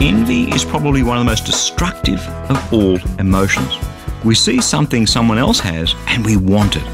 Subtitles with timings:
[0.00, 3.76] Envy is probably one of the most destructive of all emotions.
[4.24, 6.84] We see something someone else has and we want it.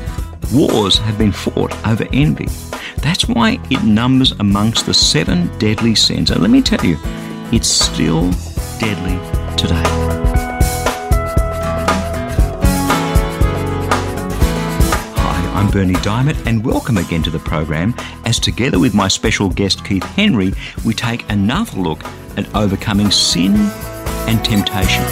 [0.50, 2.46] Wars have been fought over envy.
[3.02, 6.30] That's why it numbers amongst the seven deadly sins.
[6.30, 6.96] And let me tell you,
[7.52, 8.30] it's still
[8.78, 9.18] deadly
[9.59, 9.84] today.
[15.14, 19.50] Hi, I'm Berni Dymet, and welcome again to the program as together with my special
[19.50, 20.54] guest Keith Henry,
[20.86, 22.02] we take another look
[22.37, 23.55] at overcoming sin
[24.27, 25.05] and temptation.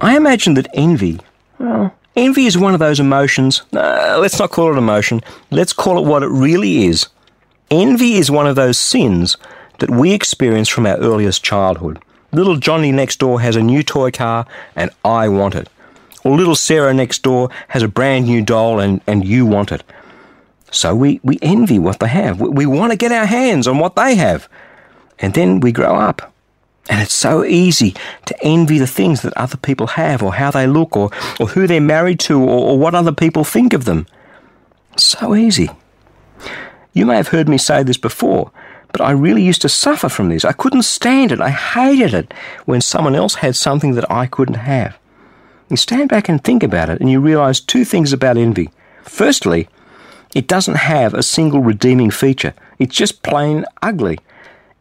[0.00, 1.20] I imagine that envy,
[1.58, 3.62] well, envy is one of those emotions.
[3.72, 5.20] Uh, let's not call it emotion.
[5.50, 7.08] Let's call it what it really is.
[7.70, 9.36] Envy is one of those sins
[9.78, 12.02] that we experience from our earliest childhood.
[12.32, 15.68] Little Johnny next door has a new toy car and I want it.
[16.24, 19.82] Or little Sarah next door has a brand new doll and, and you want it.
[20.70, 22.40] So we, we envy what they have.
[22.40, 24.48] We, we want to get our hands on what they have.
[25.20, 26.32] And then we grow up.
[26.88, 27.94] And it's so easy
[28.26, 31.66] to envy the things that other people have, or how they look, or, or who
[31.66, 34.06] they're married to, or, or what other people think of them.
[34.96, 35.70] So easy.
[36.92, 38.50] You may have heard me say this before,
[38.90, 40.44] but I really used to suffer from this.
[40.44, 41.40] I couldn't stand it.
[41.40, 44.98] I hated it when someone else had something that I couldn't have.
[45.68, 48.70] You stand back and think about it, and you realize two things about envy.
[49.04, 49.68] Firstly,
[50.34, 54.18] it doesn't have a single redeeming feature, it's just plain ugly.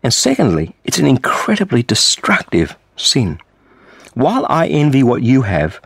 [0.03, 3.39] And secondly, it's an incredibly destructive sin.
[4.13, 5.79] While I envy what you have,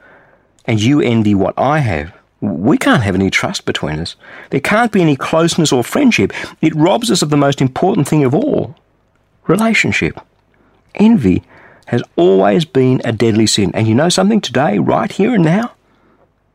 [0.66, 4.16] and you envy what I have, we can't have any trust between us.
[4.50, 6.34] There can't be any closeness or friendship.
[6.62, 8.75] It robs us of the most important thing of all
[9.47, 10.19] relationship.
[10.96, 11.44] Envy
[11.88, 13.72] has always been a deadly sin.
[13.73, 15.73] And you know something today, right here and now?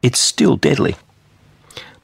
[0.03, 0.97] It's still deadly.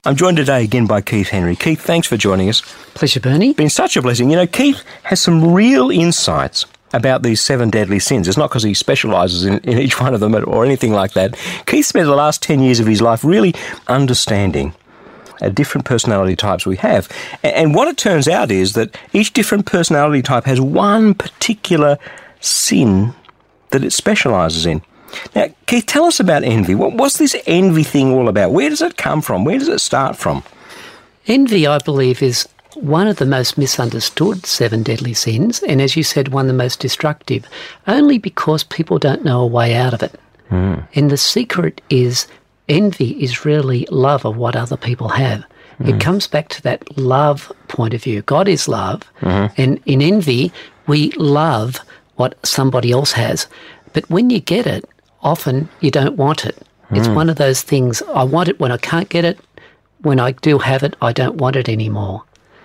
[0.06, 1.56] I'm joined today again by Keith Henry.
[1.56, 2.60] Keith, thanks for joining us.
[2.92, 3.54] Pleasure, Berni.
[3.54, 4.28] Been such a blessing.
[4.28, 8.28] You know, Keith has some real insights about these seven deadly sins.
[8.28, 11.38] It's not because he specialises in, in each one of them or anything like that.
[11.64, 13.54] Keith spent the last 10 years of his life really
[13.88, 14.74] understanding
[15.40, 17.08] uh, different personality types we have.
[17.42, 21.98] And, and what it turns out is that each different personality type has one particular
[22.40, 23.14] sin
[23.70, 24.82] that it specialises in.
[25.34, 26.74] Now, Keith, tell us about envy.
[26.74, 28.52] What, what's this envy thing all about?
[28.52, 29.44] Where does it come from?
[29.44, 30.42] Where does it start from?
[31.26, 36.02] Envy, I believe, is one of the most misunderstood seven deadly sins, and as you
[36.02, 37.46] said, one of the most destructive,
[37.86, 40.18] only because people don't know a way out of it.
[40.50, 40.86] Mm.
[40.94, 42.26] And the secret is
[42.68, 45.44] envy is really love of what other people have.
[45.80, 45.94] Mm.
[45.94, 48.22] It comes back to that love point of view.
[48.22, 49.60] God is love, mm-hmm.
[49.60, 50.52] and in envy,
[50.86, 51.80] we love
[52.16, 53.46] what somebody else has.
[53.92, 54.88] But when you get it,
[55.24, 56.56] often you don't want it.
[56.90, 57.14] It's hmm.
[57.14, 59.38] one of those things, I want it when I can't get it.
[60.02, 62.22] When I do have it, I don't want it anymore.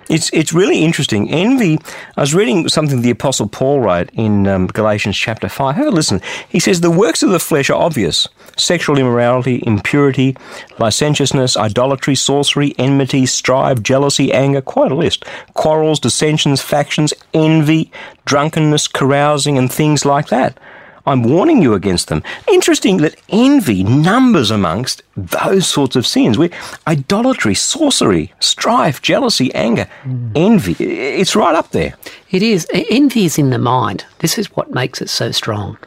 [0.10, 1.30] It's it's really interesting.
[1.30, 1.78] Envy.
[2.18, 5.76] I was reading something the Apostle Paul wrote in um, Galatians chapter five.
[5.76, 6.20] Have a listen.
[6.50, 8.28] He says the works of the flesh are obvious:
[8.58, 10.36] sexual immorality, impurity,
[10.80, 14.62] licentiousness, idolatry, sorcery, enmity, strife, jealousy, anger.
[14.62, 15.26] Quite a list.
[15.54, 17.92] Quarrels, dissensions, factions, envy,
[18.26, 20.60] drunkenness, carousing, and things like that.
[21.06, 22.24] I'm warning you against them.
[22.52, 26.38] Interesting that envy numbers amongst those sorts of sins.
[26.38, 26.52] We
[26.88, 30.32] idolatry, sorcery, strife, jealousy, anger, mm.
[30.36, 30.74] envy.
[30.84, 31.96] It's right up there.
[32.32, 32.68] It is.
[32.74, 34.06] Envy is in the mind.
[34.20, 35.78] This is what makes it so strong.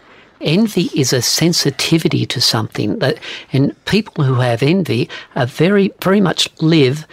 [0.40, 3.18] Envy is a sensitivity to something that,
[3.52, 7.06] and people who have envy are very, very much live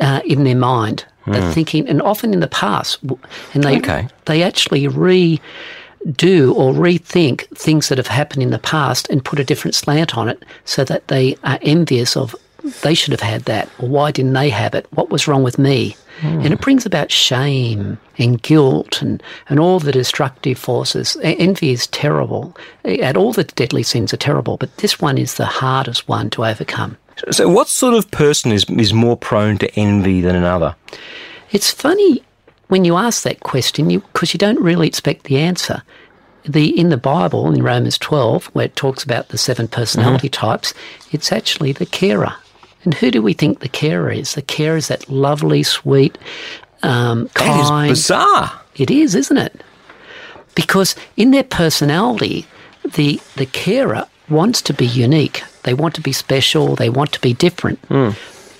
[0.00, 1.06] uh, in their mind.
[1.24, 1.32] Mm.
[1.32, 3.02] They're thinking, and often in the past,
[3.54, 4.08] and they okay.
[4.26, 5.40] they actually re
[6.12, 10.16] do or rethink things that have happened in the past and put a different slant
[10.16, 12.34] on it so that they are envious of
[12.82, 13.68] they should have had that.
[13.78, 14.86] Or why didn't they have it?
[14.92, 15.96] What was wrong with me?
[16.20, 16.44] Mm.
[16.44, 21.14] and it brings about shame and guilt and, and all the destructive forces.
[21.22, 22.56] Envy is terrible.
[22.84, 26.46] And all the deadly sins are terrible but this one is the hardest one to
[26.46, 26.96] overcome.
[27.30, 30.74] So what sort of person is, is more prone to envy than another?
[31.50, 32.22] It's funny
[32.68, 35.82] when you ask that question, because you, you, don't really expect the answer.
[36.44, 40.46] The in the Bible in Romans twelve, where it talks about the seven personality mm-hmm.
[40.46, 40.74] types,
[41.10, 42.34] it's actually the carer.
[42.84, 44.34] And who do we think the carer is?
[44.34, 46.16] The carer is that lovely, sweet,
[46.84, 47.88] um, That is kind.
[47.90, 48.60] bizarre.
[48.76, 49.60] It is, isn't it?
[50.54, 52.46] Because in their personality,
[52.94, 55.42] the the carer wants to be unique.
[55.64, 56.76] They want to be special.
[56.76, 57.80] They want to be different.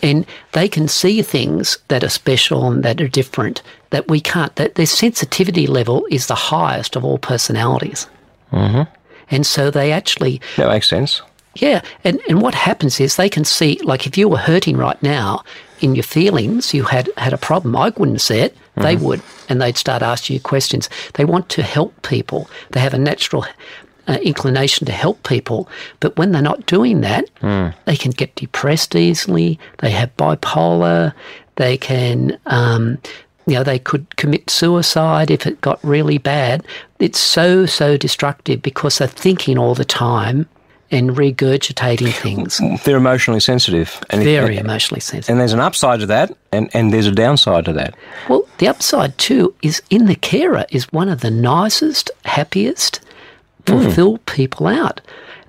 [0.02, 4.54] And they can see things that are special and that are different that we can't.
[4.56, 8.06] That their sensitivity level is the highest of all personalities.
[8.52, 8.82] Mm-hmm.
[9.30, 11.22] And so they actually That makes sense.
[11.56, 15.02] yeah, and, and what happens is they can see, like, if you were hurting right
[15.02, 15.42] now
[15.80, 17.74] in your feelings, you had had a problem.
[17.76, 20.88] I wouldn't say it; they would, and they'd start asking you questions.
[21.14, 22.48] They want to help people.
[22.70, 23.44] They have a natural
[24.08, 25.68] uh, inclination to help people,
[26.00, 27.28] but when they're not doing that,
[27.86, 29.58] they can get depressed easily.
[29.78, 31.12] They have bipolar.
[31.56, 32.38] They can.
[32.46, 32.98] Um,
[33.48, 36.66] you know, they could commit suicide if it got really bad.
[36.98, 40.48] It's so, so destructive because they're thinking all the time
[40.90, 42.60] and regurgitating things.
[42.84, 44.00] They're emotionally sensitive.
[44.10, 45.30] And Very and, emotionally sensitive.
[45.30, 47.94] and there's an upside to that, and, and there's a downside to that.
[48.28, 53.00] Well, the upside too is in the carer is one of the nicest, happiest,
[53.96, 55.00] fulfilled people out.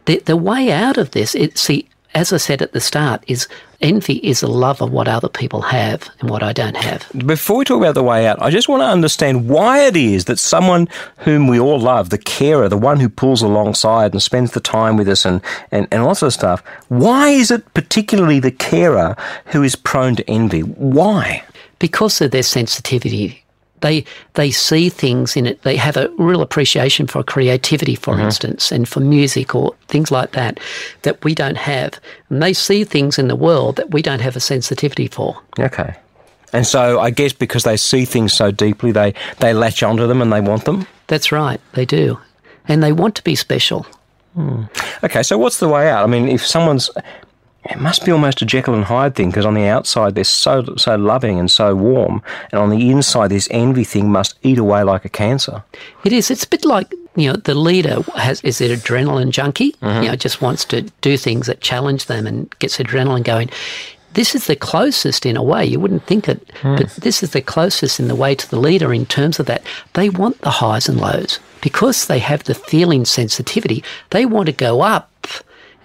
[0.06, 3.46] The, the way out of this, it, see, as I said at the start, is
[3.82, 7.06] envy is a love of what other people have and what I don't have.
[7.26, 10.26] Before we talk about the way out, I just want to understand why it is
[10.26, 14.54] that someone whom we all love, the carer, the one who pulls alongside and spends
[14.54, 18.52] the time with us and, and, and lots of stuff, why is it particularly the
[18.52, 19.18] carer
[19.48, 20.62] who is prone to envy?
[20.62, 21.44] Why?
[21.80, 23.44] because of their sensitivity,
[23.82, 25.62] they they see things in it.
[25.62, 28.26] They have a real appreciation for creativity, for mm-hmm.
[28.26, 30.60] instance, and for music or things like that
[31.04, 32.00] that we don't have.
[32.30, 35.42] And they see things in the world that we don't have a sensitivity for.
[35.60, 35.96] Okay.
[36.54, 40.22] And so I guess because they see things so deeply, they, they latch onto them
[40.22, 40.88] and they want them.
[41.08, 42.20] That's right, they do,
[42.68, 43.86] and they want to be special.
[44.34, 44.64] Hmm.
[45.04, 46.04] Okay, so what's the way out?
[46.04, 46.90] I mean, if someone's.
[47.70, 50.76] It must be almost a Jekyll and Hyde thing because on the outside they're so
[50.78, 52.22] so loving and so warm,
[52.52, 55.64] and on the inside this envy thing must eat away like a cancer.
[56.04, 56.32] It is.
[56.32, 59.74] It's a bit like you know the leader has is an adrenaline junkie.
[59.74, 60.04] Mm-hmm.
[60.04, 63.50] You know, just wants to do things that challenge them and gets adrenaline going.
[64.14, 65.66] This is the closest in a way.
[65.66, 66.76] You wouldn't think it, hmm.
[66.78, 69.62] but this is the closest in the way to the leader in terms of that.
[69.94, 73.84] They want the highs and lows because they have the feeling sensitivity.
[74.10, 75.12] They want to go up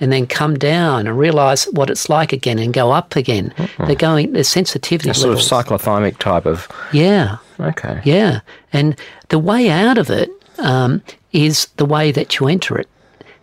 [0.02, 3.54] and then come down and realize what it's like again and go up again.
[3.78, 4.32] They're going.
[4.32, 6.69] Their sensitivity A sort of cyclothymic type of.
[6.93, 7.38] yeah.
[7.60, 8.00] Okay.
[8.04, 8.40] Yeah,
[8.72, 10.28] and the way out of it
[10.58, 11.00] um,
[11.31, 12.88] is the way that you enter it.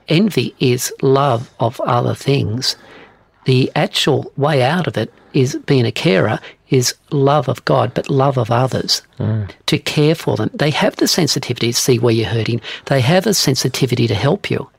[0.09, 2.75] Envy is love of other things.
[3.45, 6.39] The actual way out of it is being a carer
[6.69, 9.01] is love of God, but love of others.
[9.67, 10.49] To care for them.
[10.53, 12.59] They have the sensitivity to see where you're hurting.
[12.87, 14.69] They have a sensitivity to help you.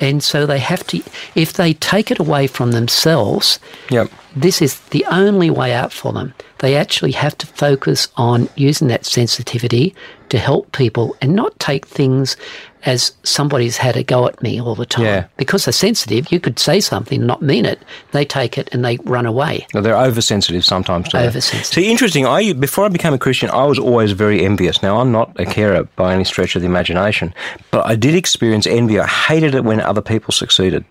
[0.00, 1.02] And so they have to,
[1.34, 3.58] if they take it away from themselves,
[3.90, 4.10] Yep.
[4.36, 6.34] This is the only way out for them.
[6.58, 9.94] They actually have to focus on using that sensitivity
[10.28, 12.36] to help people and not take things
[12.84, 15.04] as somebody's had a go at me all the time.
[15.04, 15.26] Yeah.
[15.36, 17.82] Because they're sensitive, you could say something and not mean it.
[18.12, 19.66] They take it and they run away.
[19.74, 21.12] Well, they're oversensitive sometimes.
[21.14, 21.66] Oversensitive.
[21.66, 22.26] See, interesting.
[22.26, 24.82] I before I became a Christian, I was always very envious.
[24.82, 27.34] Now, I'm not a carer by any stretch of the imagination,
[27.70, 29.00] but I did experience envy.
[29.00, 30.84] I hated it when other people succeeded.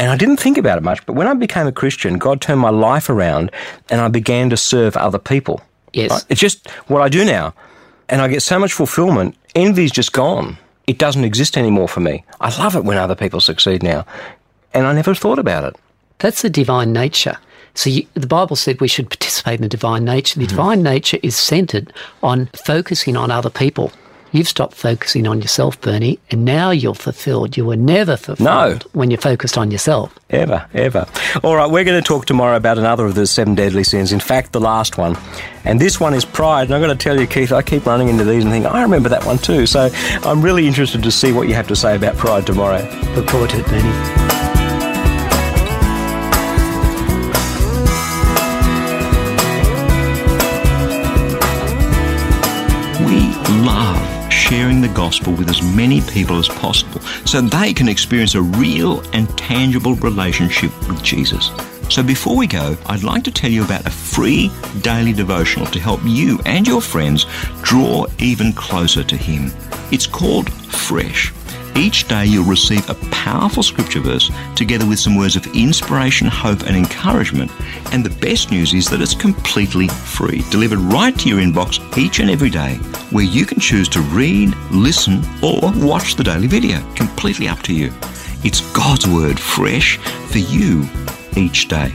[0.00, 2.58] And I didn't think about it much, but when I became a Christian, God turned
[2.58, 3.52] my life around
[3.90, 5.60] and I began to serve other people.
[5.92, 6.10] Yes.
[6.10, 6.24] Right?
[6.30, 7.52] It's just what I do now.
[8.08, 9.36] And I get so much fulfillment.
[9.54, 10.56] Envy's just gone.
[10.86, 12.24] It doesn't exist anymore for me.
[12.40, 14.06] I love it when other people succeed now.
[14.72, 15.76] And I never thought about it.
[16.18, 17.36] That's the divine nature.
[17.74, 20.32] So you, the Bible said we should participate in the divine nature.
[20.32, 20.40] Mm-hmm.
[20.40, 23.92] The divine nature is centered on focusing on other people.
[24.32, 27.56] You've stopped focusing on yourself, Berni, and now you're fulfilled.
[27.56, 28.78] You were never fulfilled no.
[28.92, 30.16] when you're focused on yourself.
[30.30, 31.06] Ever, ever.
[31.42, 34.12] All right, we're going to talk tomorrow about another of the seven deadly sins.
[34.12, 35.16] In fact, the last one.
[35.64, 36.64] And this one is pride.
[36.68, 38.82] And I've got to tell you, Keith, I keep running into these and think, I
[38.82, 39.66] remember that one too.
[39.66, 39.90] So
[40.22, 42.82] I'm really interested to see what you have to say about pride tomorrow.
[43.16, 43.90] Look forward to it, Berni.
[53.04, 53.34] We
[53.64, 53.89] love
[54.50, 59.00] sharing the gospel with as many people as possible so they can experience a real
[59.12, 61.52] and tangible relationship with Jesus.
[61.88, 65.78] So before we go, I'd like to tell you about a free daily devotional to
[65.78, 67.26] help you and your friends
[67.62, 69.52] draw even closer to Him.
[69.92, 71.32] It's called Fresh.
[71.80, 76.64] Each day you'll receive a powerful scripture verse together with some words of inspiration, hope,
[76.64, 77.50] and encouragement.
[77.90, 82.20] And the best news is that it's completely free, delivered right to your inbox each
[82.20, 82.74] and every day,
[83.12, 86.80] where you can choose to read, listen, or watch the daily video.
[86.96, 87.90] Completely up to you.
[88.44, 90.86] It's God's Word fresh for you
[91.34, 91.94] each day.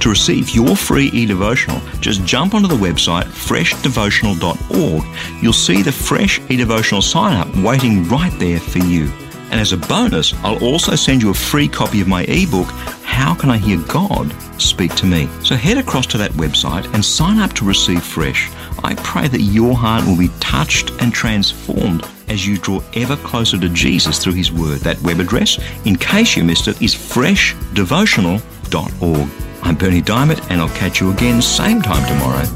[0.00, 5.42] To receive your free e-devotional, just jump onto the website freshdevotional.org.
[5.42, 9.12] You'll see the Fresh e-devotional sign up waiting right there for you.
[9.50, 12.66] And as a bonus, I'll also send you a free copy of my ebook,
[13.04, 15.28] How Can I Hear God Speak to Me?
[15.44, 18.50] So head across to that website and sign up to receive Fresh.
[18.82, 23.58] I pray that your heart will be touched and transformed as you draw ever closer
[23.58, 24.80] to Jesus through His Word.
[24.80, 29.28] That web address, in case you missed it, is freshdevotional.org.
[29.62, 32.46] I'm Berni Dymet, and I'll catch you again same time tomorrow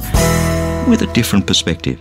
[0.89, 2.01] with a different perspective.